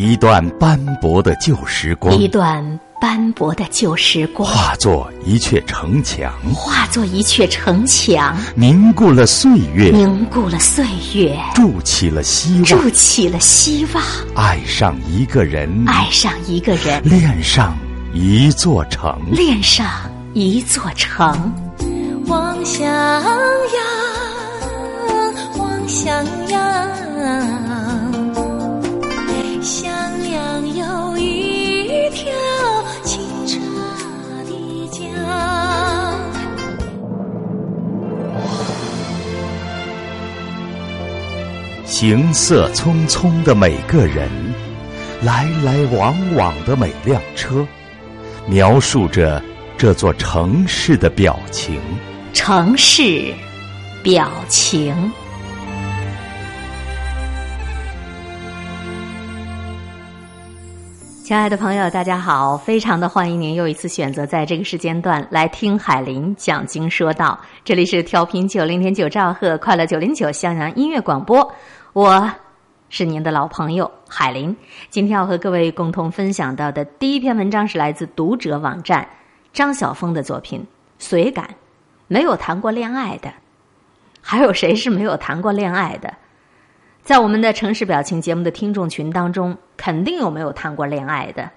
[0.00, 2.64] 一段斑驳的旧时光，一段
[3.00, 14.00] 斑驳的旧时光，化作一阙城墙，化作一阙城墙，凝固了岁月，凝固了岁月，筑起了希望，筑起了希望，
[14.36, 17.76] 爱上一个人，爱上一个人，恋上
[18.14, 19.84] 一座城，恋上
[20.32, 21.52] 一座城。
[22.26, 23.20] 望襄阳，
[25.58, 27.67] 望襄阳，
[29.68, 29.92] 襄
[30.32, 32.32] 阳有一条
[33.04, 33.58] 清澈
[34.46, 35.04] 的江。
[41.84, 44.30] 行色匆匆的每个人，
[45.22, 47.66] 来来往往的每辆车，
[48.46, 49.42] 描述着
[49.76, 51.78] 这座城市的表情。
[52.32, 53.34] 城市
[54.02, 55.12] 表情。
[61.28, 62.56] 亲爱的朋友，大家好！
[62.56, 67.38] 非常的欢迎您又一次选择在这个时间段来听海林讲经说道。
[67.62, 71.46] 这里是调频九零点九兆赫快乐九零九襄阳音乐广播，
[71.92, 72.32] 我
[72.88, 74.56] 是您的老朋友海林。
[74.88, 79.06] 今天要和各位共同分享到的第一篇文章是来自读者网站
[79.52, 80.58] 张晓峰的作品
[80.98, 81.44] 《随感》。
[82.06, 83.30] 没有谈过恋爱的，
[84.22, 86.10] 还有谁是没有谈过恋爱的？
[87.08, 91.50] 在我们的城市表情节目的听众群当中，肯定有没有谈过恋爱的。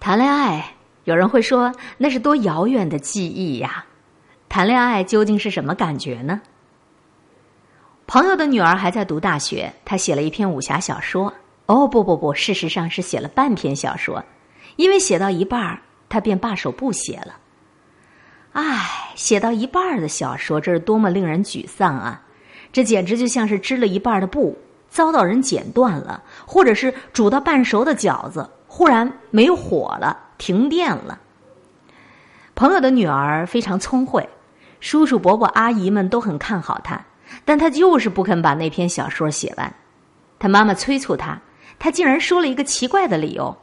[0.00, 0.64] 谈恋爱，
[1.04, 3.84] 有人会说那是多遥远的记忆呀！
[4.48, 6.40] 谈恋爱究竟是什么感觉呢？
[8.06, 11.30] 朋友的女儿还在读大学，她写了一篇武侠小说。
[11.66, 14.24] 哦，不不不，事实上是写了半篇小说，
[14.76, 17.36] 因为写到一半儿，她便罢手不写了。
[18.54, 22.22] 唉，写到一半儿的小说，这是多么令人沮丧啊！
[22.72, 24.56] 这简直就像是织了一半的布
[24.88, 31.18] 遭到人剪断了，或者是煮到半熟的饺子忽然没火了、停电了。
[32.54, 34.28] 朋友的女儿非常聪慧，
[34.80, 37.00] 叔叔伯伯阿姨们都很看好她，
[37.44, 39.74] 但她就是不肯把那篇小说写完。
[40.38, 41.40] 她妈妈催促她，
[41.78, 43.56] 她竟然说了一个奇怪的理由：“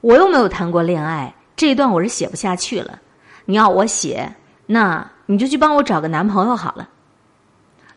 [0.00, 3.00] 我又没有谈过恋爱，这一段我是写不下去了。”
[3.46, 4.34] 你要我写，
[4.66, 6.88] 那你就去帮我找个男朋友好了。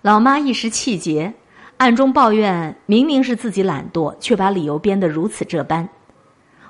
[0.08, 1.34] 老妈一时气结，
[1.76, 5.90] 暗中抱怨：明明是自己懒惰，却把理由编得如此这般。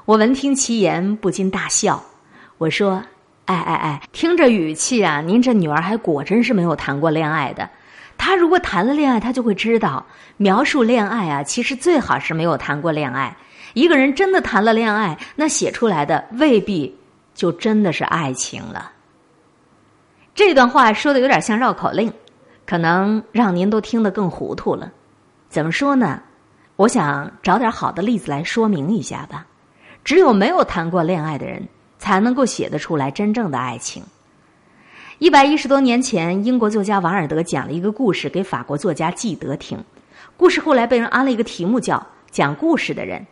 [0.06, 2.04] 我闻听其言，不禁大笑。
[2.58, 2.94] 我说
[3.46, 7.70] ：“哎哎哎，听这语气啊，您这女儿还果真是没有谈过恋爱的。
[8.18, 10.04] 她如果谈了恋爱，她就会知道，
[10.38, 13.38] 描述恋爱啊，其实最好是没有谈过恋爱。
[13.76, 16.92] 一个人真的谈了恋爱，那写出来的未必。”
[17.36, 18.92] 就真的是爱情了。
[20.34, 22.12] 这段话说的有点像绕口令，
[22.68, 24.92] 可能让您都听得更糊涂了。
[25.50, 26.22] 怎么说呢？
[26.76, 29.48] 我想找点好的例子来说明一下吧。
[30.04, 31.68] 只有没有谈过恋爱的人，
[31.98, 34.04] 才能够写得出来真正的爱情。
[35.20, 39.84] 一百一十多年前，英国作家王尔德讲了一个故事给法国作家纪德听。
[40.36, 43.26] 故事后来被人安了一个题目，叫“讲故事的人”。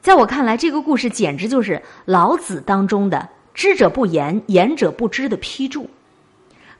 [0.00, 3.30] 在我看来，这个故事简直就是老子当中的。
[3.54, 5.88] 知者不言，言者不知的批注。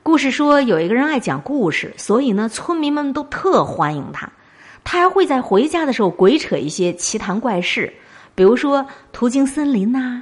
[0.05, 4.29] 故事说，有一个人爱讲故事，所以呢，村民们都特欢迎他。
[4.83, 7.91] 他还会在回家的时候鬼扯一些奇谈怪事，
[8.35, 10.21] 比如说途经森林呐，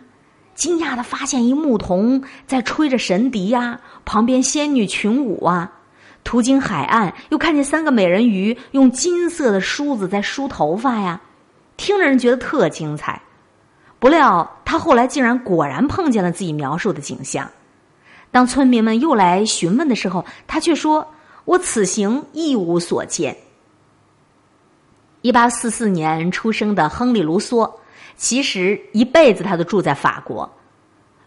[0.55, 5.69] 惊讶的发现一牧童在吹着神笛呀，旁边仙女群舞啊；
[6.23, 11.19] 途经海岸，又看见三个美人鱼用金色的梳子在梳头发呀，
[11.75, 13.21] 听着人觉得特精彩。
[13.99, 17.45] 不料，他后来竟然果然碰见了自己描述的景象。
[18.33, 21.07] 当村民们又来询问的时候，他却说
[21.45, 23.37] ：“我此行一无所见。”
[25.21, 27.71] 一八四四年出生的亨利·卢梭，
[28.17, 30.51] 其实一辈子他都住在法国。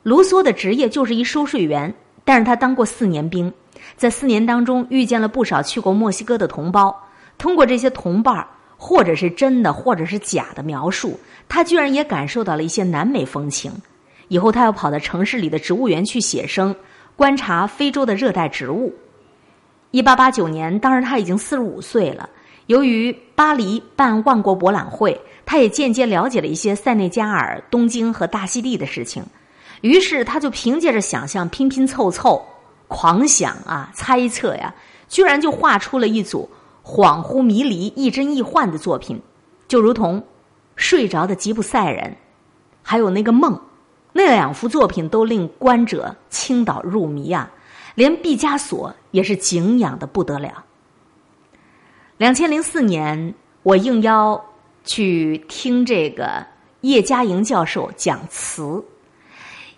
[0.02, 3.52] 卢梭的职业就是一收税员，但是他当过四年兵，
[3.96, 7.08] 在四年当中遇见了不少去过墨西哥的同胞，
[7.38, 8.48] 通过这些同伴儿。
[8.78, 13.72] 或者是真的，或者是假的描述，他居然也感受到了一些南美风情。
[14.28, 16.76] 以后他要跑到城市里的植物园去写生，
[17.16, 18.94] 观察非洲的热带植物。
[19.90, 22.28] 一八八九年，当时他已经四十五岁了。
[22.66, 29.24] 由于巴黎办万国博览会，他也间接了解了一些塞内加尔、东京和大溪地的事情。
[29.80, 32.44] 于是他就凭借着想象拼拼凑凑、
[32.88, 34.74] 狂想啊、猜测呀，
[35.08, 36.48] 居然就画出了一组。
[36.84, 39.20] 恍惚迷离、亦真亦幻的作品，
[39.66, 40.24] 就如同
[40.76, 42.16] 睡着的吉普赛人，
[42.80, 43.60] 还有那个梦，
[44.18, 47.50] 那两幅作品都令观者倾倒入迷啊！
[47.94, 50.64] 连毕加索也是敬仰的不得了。
[52.16, 54.42] 两千零四年，我应邀
[54.84, 56.46] 去听这个
[56.80, 58.82] 叶嘉莹教授讲词。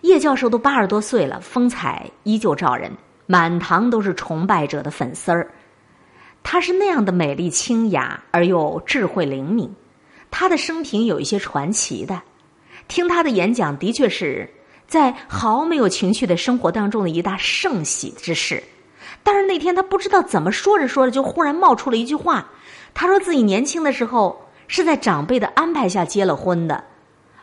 [0.03, 2.93] 叶教授都八十多岁了，风采依旧照人，
[3.27, 5.51] 满堂都是崇拜者的粉丝儿。
[6.45, 9.75] 她是那样的美丽清雅而又智慧灵敏，
[10.31, 12.23] 她的生平有一些传奇的。
[12.89, 14.49] 听他的演讲，的确是
[14.87, 18.63] 在毫没有情趣的生活当中的一大盛喜之事。
[19.23, 22.51] 但是那天他不知道怎么说着说着，就忽然冒出了一句话。
[22.95, 26.83] 他说自己年轻的时候是在长辈的安排下结了婚的，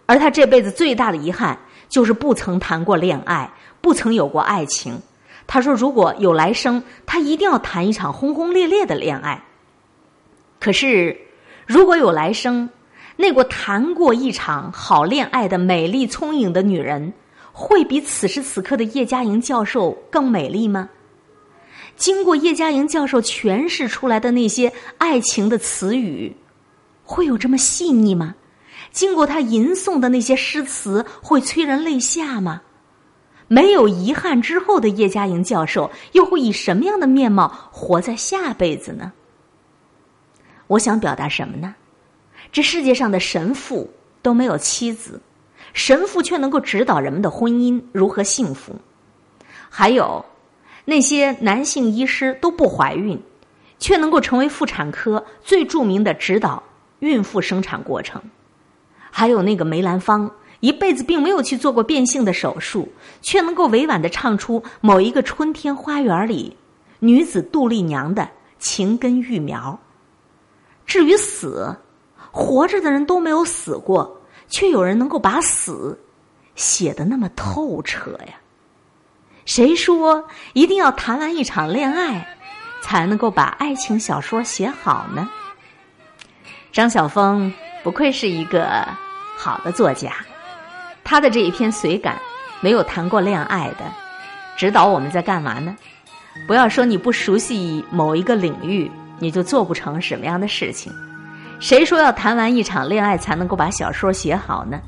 [0.06, 1.58] 而他这辈子最大的遗憾。
[1.88, 3.50] 就是不曾谈过恋爱，
[3.80, 5.00] 不曾有过爱情。
[5.46, 9.44] 他说：“如果有来生，他一定要谈一场轰轰烈烈的恋爱。
[10.60, 11.16] 可是，
[11.68, 12.68] 如果有来生，
[13.16, 17.14] 那个谈过一场好恋爱的美丽聪颖的女人，
[17.52, 20.90] 会比此时此刻的叶嘉莹教授更美丽吗？
[21.96, 26.36] 经过叶嘉莹教授诠释出来的那些爱情的词语，
[27.04, 28.36] 会有这么细腻吗？”
[28.92, 32.62] 经过他吟诵的那些诗词，会催人泪下吗？
[33.48, 39.12] 没有遗憾之后的叶嘉莹教授，又会以什么样的面貌活在下辈子呢？
[40.68, 41.76] 我想表达什么呢？
[42.52, 43.90] 这世界上的神父
[44.22, 45.20] 都没有妻子，
[45.74, 48.74] 神父却能够指导人们的婚姻如何幸福；
[49.70, 50.24] 还有
[50.86, 53.22] 那些男性医师都不怀孕，
[53.80, 56.64] 却能够成为妇产科最著名的指导
[57.00, 58.22] 孕妇生产过程。
[59.12, 62.88] 还有那个梅兰芳，一辈子并没有去做过变性的手术，
[63.22, 66.56] 却能够委婉的唱出某一个春天花园里
[67.00, 69.78] 女子杜丽娘的情根育苗。
[70.86, 71.76] 至于死，
[72.36, 75.98] 活着的人都没有死过，却有人能够把死
[76.56, 78.36] 写得那么透彻呀。
[79.46, 82.28] 谁说一定要谈完一场恋爱，
[82.82, 85.30] 才能够把爱情小说写好呢？
[86.74, 87.54] 张晓峰
[87.84, 88.86] 不愧是一个。
[89.38, 90.14] 好的作家，
[91.04, 92.18] 他的这一篇随感，
[92.62, 93.84] 没有谈过恋爱的，
[94.56, 95.76] 指导我们在干嘛呢？
[96.48, 98.90] 不要说你不熟悉某一个领域，
[99.20, 100.92] 你就做不成什么样的事情。
[101.66, 104.80] 谁说要谈完一场恋爱才能够把小说写好呢？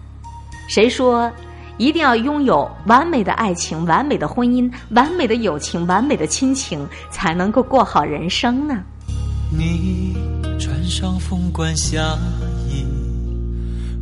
[0.69, 1.31] 谁说
[1.79, 8.75] 一定要拥有完美的爱情、完美的婚姻、完美的友情、完美的亲情，才能够过好人生呢？
[9.51, 10.15] 你
[10.59, 12.15] 穿上凤冠霞
[12.69, 12.85] 衣。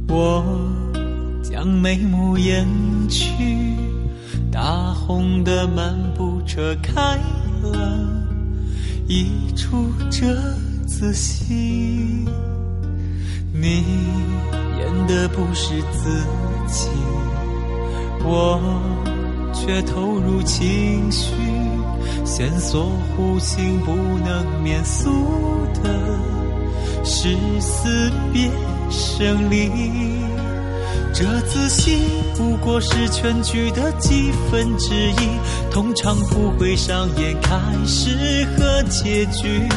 [0.10, 0.44] 我
[1.42, 2.68] 将眉目掩
[3.08, 3.32] 去，
[4.52, 7.18] 大红的漫步车开
[7.64, 8.06] 了，
[9.08, 10.28] 一出折
[10.86, 12.28] 子戏。
[15.16, 16.26] 的不是自
[16.68, 16.90] 己，
[18.22, 18.60] 我
[19.54, 21.32] 却投入情绪，
[22.26, 25.10] 线索弧形不能免俗
[25.82, 26.20] 的
[27.06, 28.52] 是死别。
[28.88, 29.72] 胜利，
[31.12, 31.98] 这自信
[32.38, 35.40] 不过是全剧的几分之一，
[35.72, 39.68] 通常不会上演开始和结局。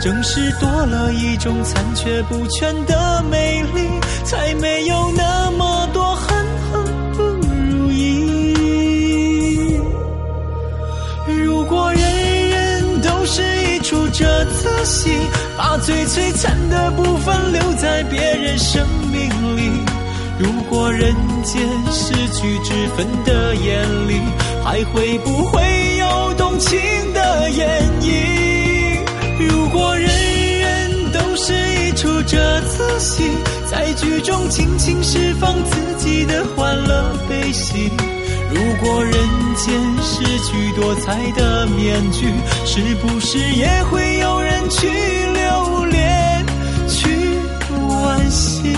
[0.00, 3.88] 正是多了一种残缺不全的美丽，
[4.24, 9.80] 才没有那么多恨恨不如意。
[11.26, 15.10] 如果人人都是一出这次戏。
[15.56, 19.93] 把最璀璨的部分留在别人生命里。
[20.36, 21.14] 如果人
[21.44, 21.62] 间
[21.92, 24.20] 失去脂粉的眼里，
[24.64, 25.62] 还会不会
[25.98, 26.80] 有动情
[27.12, 27.68] 的演
[28.00, 28.98] 绎？
[29.38, 30.08] 如果人
[30.58, 33.22] 人都是一出折子戏，
[33.70, 37.90] 在剧中尽情释放自己的欢乐悲喜。
[38.50, 39.12] 如果人
[39.56, 42.26] 间失去多彩的面具，
[42.64, 46.46] 是不是也会有人去留恋、
[46.88, 47.38] 去
[47.88, 48.76] 惋惜？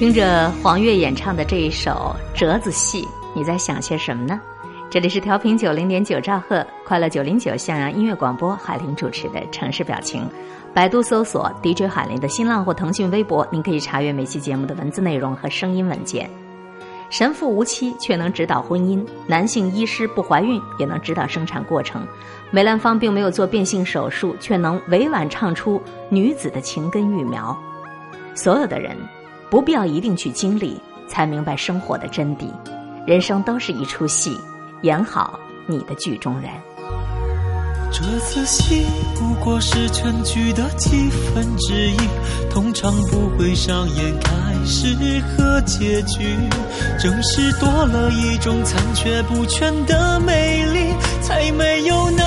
[0.00, 3.02] 听着黄月演唱的这一首《折子戏》，
[3.34, 4.40] 你在想些什么呢？
[4.88, 10.26] 这里是调频九零点九兆赫，快乐九零九向阳音乐广播，海林主持的城市表情。
[10.72, 16.30] 百度搜索 DJ 海林的新浪或腾讯微博，您可以查阅每期节目的文字内容和声音文件。
[17.10, 22.08] 神父无妻却能指导婚姻，男性医师不怀孕也能指导生产过程。
[22.50, 25.78] 梅兰芳并没有做变性手术，却能委婉唱出
[26.08, 27.54] 女子的情根育苗。
[28.34, 28.96] 所有的人，
[29.50, 32.46] 不必要一定去经历，才明白生活的真谛。
[33.04, 34.38] 人生都是一出戏，
[34.82, 36.50] 演好你的剧中人。
[37.92, 41.96] 这次戏不过是全剧的几分之一，
[42.48, 44.30] 通常不会上演开
[44.64, 46.36] 始和结局。
[47.00, 52.22] 正是多了一种残缺不全的美丽，才没有那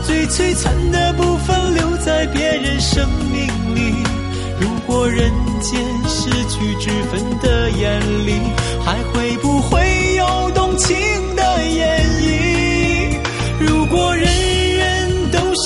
[0.00, 3.94] 最璀璨的部分留在别人生命里。
[4.60, 8.40] 如果人间失去之分的眼里，
[8.84, 10.96] 还会不会有动情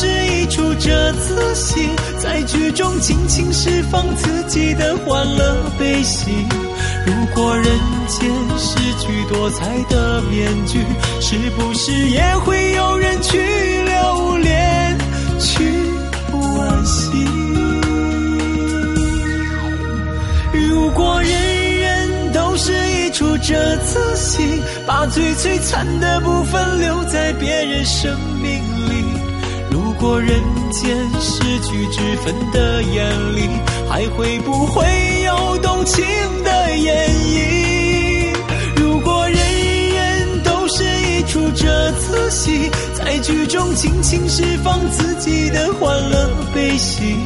[0.01, 6.31] 是一出这次戏，在剧中尽情释放自己的欢乐悲喜。
[7.05, 7.67] 如果人
[8.09, 10.79] 间失去多彩的面具，
[11.21, 14.99] 是不是也会有人去留恋，
[15.39, 15.71] 去
[16.33, 17.11] 惋惜？
[20.55, 21.31] 如果人
[21.79, 29.20] 人都是一出这次戏，把最璀璨的部分留在别人生命里。
[30.01, 33.51] 如果人间失去之分的眼里，
[33.87, 34.83] 还会不会
[35.27, 36.03] 有动情
[36.43, 38.35] 的演绎？
[38.77, 47.19] 如果人人都是一出折子戏，在剧中尽情释放自己的欢乐悲喜。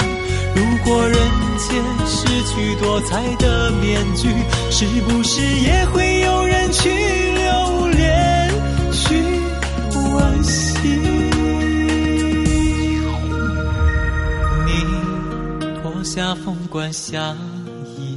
[0.57, 1.17] 如果人
[1.57, 4.35] 间失去多彩的面具，
[4.73, 8.51] 是不是也会有人去留恋，
[8.91, 9.15] 去
[9.93, 11.34] 惋惜？
[16.15, 17.37] 下凤冠霞
[17.99, 18.17] 衣，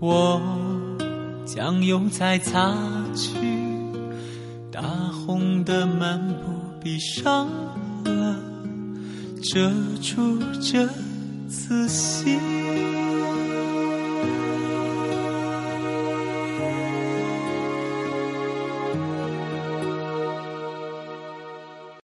[0.00, 0.42] 我
[1.46, 2.76] 将油彩擦
[3.14, 3.36] 去，
[4.68, 6.50] 大红的幔布
[6.82, 7.46] 闭上
[8.04, 8.36] 了，
[9.44, 9.70] 遮
[10.00, 10.88] 住这。
[11.48, 12.91] 自信。